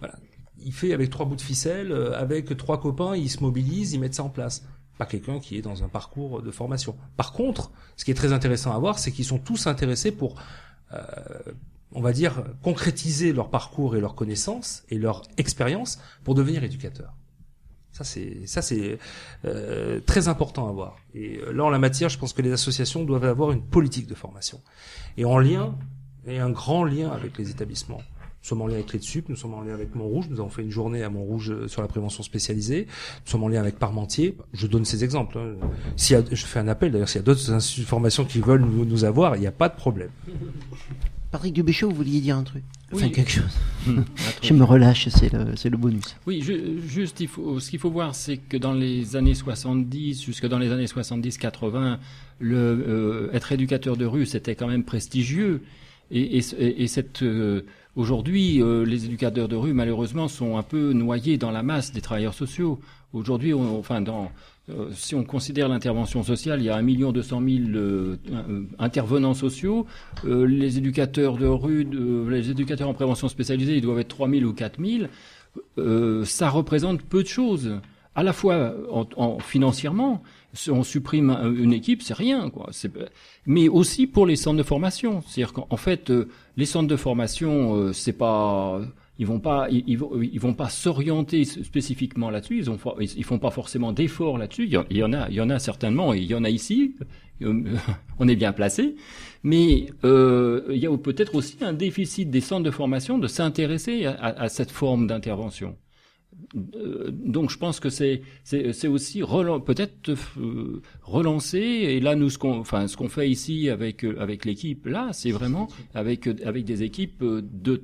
voilà. 0.00 0.14
Il 0.60 0.72
fait 0.72 0.92
avec 0.92 1.08
trois 1.08 1.24
bouts 1.24 1.36
de 1.36 1.40
ficelle, 1.40 1.92
euh, 1.92 2.18
avec 2.18 2.56
trois 2.56 2.80
copains, 2.80 3.14
ils 3.14 3.30
se 3.30 3.40
mobilisent, 3.40 3.92
ils 3.92 4.00
mettent 4.00 4.16
ça 4.16 4.24
en 4.24 4.28
place. 4.28 4.66
Pas 4.98 5.06
quelqu'un 5.06 5.38
qui 5.38 5.56
est 5.56 5.62
dans 5.62 5.84
un 5.84 5.88
parcours 5.88 6.42
de 6.42 6.50
formation. 6.50 6.96
Par 7.16 7.32
contre, 7.32 7.70
ce 7.96 8.04
qui 8.04 8.10
est 8.10 8.14
très 8.14 8.32
intéressant 8.32 8.74
à 8.74 8.78
voir, 8.80 8.98
c'est 8.98 9.12
qu'ils 9.12 9.24
sont 9.24 9.38
tous 9.38 9.68
intéressés 9.68 10.10
pour, 10.10 10.34
euh, 10.92 10.98
on 11.92 12.00
va 12.00 12.10
dire, 12.10 12.42
concrétiser 12.60 13.32
leur 13.32 13.50
parcours 13.50 13.94
et 13.94 14.00
leurs 14.00 14.16
connaissances 14.16 14.82
et 14.88 14.98
leur 14.98 15.22
expérience 15.36 16.00
pour 16.24 16.34
devenir 16.34 16.64
éducateurs. 16.64 17.14
Ça 17.92 18.04
c'est 18.04 18.46
ça 18.46 18.60
c'est 18.62 18.98
très 20.06 20.28
important 20.28 20.68
à 20.68 20.72
voir. 20.72 20.96
Et 21.14 21.40
là 21.52 21.64
en 21.64 21.70
la 21.70 21.78
matière, 21.78 22.08
je 22.08 22.18
pense 22.18 22.32
que 22.32 22.42
les 22.42 22.52
associations 22.52 23.04
doivent 23.04 23.24
avoir 23.24 23.50
une 23.50 23.62
politique 23.62 24.06
de 24.06 24.14
formation 24.14 24.60
et 25.16 25.24
en 25.24 25.38
lien 25.38 25.76
et 26.26 26.38
un 26.38 26.50
grand 26.50 26.84
lien 26.84 27.10
avec 27.10 27.38
les 27.38 27.50
établissements. 27.50 28.02
Nous 28.42 28.48
sommes 28.48 28.62
en 28.62 28.66
lien 28.66 28.74
avec 28.74 28.92
les 28.92 29.00
DSUP, 29.00 29.28
nous 29.28 29.36
sommes 29.36 29.54
en 29.54 29.62
lien 29.62 29.74
avec 29.74 29.94
Montrouge, 29.94 30.26
nous 30.30 30.38
avons 30.38 30.48
fait 30.48 30.62
une 30.62 30.70
journée 30.70 31.02
à 31.02 31.10
Montrouge 31.10 31.50
euh, 31.50 31.68
sur 31.68 31.82
la 31.82 31.88
prévention 31.88 32.22
spécialisée, 32.22 32.86
nous 32.86 33.30
sommes 33.30 33.42
en 33.42 33.48
lien 33.48 33.60
avec 33.60 33.78
Parmentier, 33.78 34.36
je 34.52 34.66
donne 34.66 34.84
ces 34.84 35.04
exemples. 35.04 35.38
Hein. 35.38 35.56
Si 35.96 36.14
je 36.14 36.46
fais 36.46 36.60
un 36.60 36.68
appel, 36.68 36.92
d'ailleurs, 36.92 37.08
s'il 37.08 37.18
y 37.18 37.24
a 37.24 37.24
d'autres 37.24 37.50
instituts 37.50 37.82
de 37.82 37.86
formation 37.86 38.24
qui 38.24 38.40
veulent 38.40 38.62
nous, 38.62 38.84
nous 38.84 39.04
avoir, 39.04 39.36
il 39.36 39.40
n'y 39.40 39.46
a 39.46 39.52
pas 39.52 39.68
de 39.68 39.74
problème. 39.74 40.10
Patrick 41.30 41.52
Dubéchaud, 41.52 41.90
vous 41.90 41.96
vouliez 41.96 42.20
dire 42.20 42.38
un 42.38 42.42
truc? 42.42 42.62
Enfin, 42.90 43.10
quelque 43.10 43.30
chose. 43.30 43.58
je 44.42 44.54
me 44.54 44.64
relâche, 44.64 45.08
c'est 45.10 45.30
le, 45.30 45.52
le, 45.62 45.76
bonus. 45.76 46.16
Oui, 46.26 46.40
juste, 46.40 47.20
il 47.20 47.28
faut, 47.28 47.60
ce 47.60 47.68
qu'il 47.68 47.78
faut 47.78 47.90
voir, 47.90 48.14
c'est 48.14 48.38
que 48.38 48.56
dans 48.56 48.72
les 48.72 49.14
années 49.14 49.34
70, 49.34 50.24
jusque 50.24 50.46
dans 50.46 50.58
les 50.58 50.72
années 50.72 50.86
70-80, 50.86 51.98
le, 52.38 52.56
euh, 52.56 53.32
être 53.34 53.52
éducateur 53.52 53.98
de 53.98 54.06
rue, 54.06 54.24
c'était 54.24 54.54
quand 54.54 54.68
même 54.68 54.84
prestigieux. 54.84 55.62
Et, 56.10 56.38
et, 56.38 56.82
et 56.82 56.86
cette, 56.86 57.22
euh, 57.22 57.62
aujourd'hui, 57.96 58.62
euh, 58.62 58.84
les 58.84 59.04
éducateurs 59.04 59.48
de 59.48 59.56
rue, 59.56 59.72
malheureusement, 59.72 60.28
sont 60.28 60.56
un 60.56 60.62
peu 60.62 60.92
noyés 60.92 61.36
dans 61.36 61.50
la 61.50 61.62
masse 61.62 61.92
des 61.92 62.00
travailleurs 62.00 62.34
sociaux. 62.34 62.78
Aujourd'hui, 63.12 63.52
enfin, 63.54 64.02
euh, 64.70 64.88
si 64.92 65.14
on 65.14 65.24
considère 65.24 65.68
l'intervention 65.68 66.22
sociale, 66.22 66.60
il 66.60 66.66
y 66.66 66.70
a 66.70 66.76
1 66.76 67.12
200 67.12 67.42
000 67.46 68.16
intervenants 68.78 69.34
sociaux. 69.34 69.86
Les 70.24 70.78
éducateurs 70.78 71.36
de 71.36 71.46
rue, 71.46 71.86
les 72.28 72.50
éducateurs 72.50 72.88
en 72.88 72.94
prévention 72.94 73.28
spécialisée, 73.28 73.76
ils 73.76 73.82
doivent 73.82 74.00
être 74.00 74.08
3 74.08 74.28
000 74.28 74.44
ou 74.44 74.52
4 74.52 74.78
000. 75.76 76.24
ça 76.24 76.50
représente 76.50 77.02
peu 77.02 77.22
de 77.22 77.28
choses, 77.28 77.80
à 78.14 78.22
la 78.22 78.34
fois 78.34 78.74
en, 78.90 79.38
financièrement, 79.38 80.22
on 80.70 80.82
supprime 80.82 81.30
une 81.58 81.72
équipe, 81.72 82.02
c'est 82.02 82.14
rien, 82.14 82.50
quoi. 82.50 82.70
Mais 83.46 83.68
aussi 83.68 84.06
pour 84.06 84.26
les 84.26 84.36
centres 84.36 84.58
de 84.58 84.62
formation, 84.62 85.22
c'est-à-dire 85.22 85.52
qu'en 85.52 85.76
fait, 85.76 86.10
euh, 86.10 86.28
les 86.56 86.66
centres 86.66 86.88
de 86.88 86.96
formation, 86.96 87.92
c'est 87.92 88.12
pas 88.12 88.80
ils 89.18 89.26
vont 89.26 89.40
pas, 89.40 89.66
ils, 89.70 89.82
ils 89.88 90.40
vont, 90.40 90.54
pas 90.54 90.68
s'orienter 90.68 91.44
spécifiquement 91.44 92.30
là-dessus. 92.30 92.58
Ils, 92.58 92.70
ont, 92.70 92.78
ils 93.00 93.24
font 93.24 93.40
pas 93.40 93.50
forcément 93.50 93.92
d'efforts 93.92 94.38
là-dessus. 94.38 94.66
Il 94.66 94.96
y 94.96 95.02
en 95.02 95.12
a, 95.12 95.28
il 95.28 95.34
y 95.34 95.40
en 95.40 95.50
a 95.50 95.58
certainement, 95.58 96.14
il 96.14 96.24
y 96.24 96.34
en 96.34 96.44
a 96.44 96.50
ici. 96.50 96.94
On 98.18 98.26
est 98.26 98.36
bien 98.36 98.52
placé, 98.52 98.96
mais 99.44 99.86
euh, 100.04 100.64
il 100.70 100.78
y 100.78 100.86
a 100.86 100.96
peut-être 100.96 101.36
aussi 101.36 101.56
un 101.60 101.72
déficit 101.72 102.30
des 102.30 102.40
centres 102.40 102.64
de 102.64 102.70
formation 102.70 103.18
de 103.18 103.28
s'intéresser 103.28 104.06
à, 104.06 104.48
cette 104.48 104.72
forme 104.72 105.06
d'intervention. 105.06 105.76
Euh, 106.76 107.10
donc 107.10 107.50
je 107.50 107.58
pense 107.58 107.78
que 107.78 107.90
c'est 107.90 108.22
c'est 108.42 108.88
aussi 108.88 109.22
peut-être 109.66 110.10
euh, 110.38 110.80
relancer 111.02 111.58
et 111.58 112.00
là 112.00 112.14
nous 112.14 112.30
ce 112.30 112.38
qu'on 112.38 112.64
ce 112.64 112.96
qu'on 112.96 113.08
fait 113.08 113.28
ici 113.28 113.68
avec 113.68 114.04
avec 114.04 114.44
l'équipe 114.44 114.86
là 114.86 115.10
c'est 115.12 115.30
vraiment 115.30 115.68
avec 115.94 116.26
avec 116.26 116.64
des 116.64 116.84
équipes 116.84 117.22
de, 117.22 117.82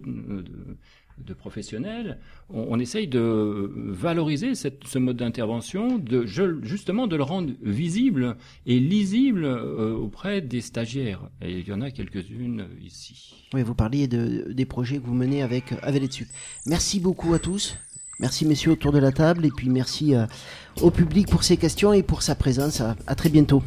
de 1.18 1.34
professionnels, 1.34 2.18
on, 2.50 2.78
essaye 2.78 3.06
de 3.06 3.70
valoriser 3.74 4.54
ce 4.54 4.98
mode 4.98 5.16
d'intervention, 5.16 5.98
de 5.98 6.26
justement 6.26 7.06
de 7.06 7.16
le 7.16 7.22
rendre 7.22 7.52
visible 7.62 8.36
et 8.66 8.78
lisible 8.80 9.44
euh, 9.44 9.94
auprès 9.94 10.40
des 10.40 10.60
stagiaires. 10.60 11.30
Et 11.40 11.60
il 11.60 11.68
y 11.68 11.72
en 11.72 11.80
a 11.80 11.90
quelques-unes 11.90 12.66
ici. 12.82 13.48
Oui, 13.54 13.62
vous 13.62 13.74
parliez 13.74 14.08
de, 14.08 14.52
des 14.52 14.66
projets 14.66 14.98
que 14.98 15.06
vous 15.06 15.14
menez 15.14 15.42
avec 15.42 15.72
avec 15.82 16.02
les 16.02 16.26
Merci 16.66 17.00
beaucoup 17.00 17.32
à 17.34 17.38
tous. 17.38 17.76
Merci 18.20 18.46
messieurs 18.46 18.72
autour 18.72 18.92
de 18.92 18.98
la 18.98 19.12
table 19.12 19.44
et 19.44 19.50
puis 19.50 19.68
merci 19.68 20.14
euh, 20.14 20.26
au 20.80 20.90
public 20.90 21.28
pour 21.28 21.44
ses 21.44 21.56
questions 21.56 21.92
et 21.92 22.02
pour 22.02 22.22
sa 22.22 22.34
présence. 22.34 22.80
à 22.80 23.14
très 23.14 23.28
bientôt. 23.28 23.62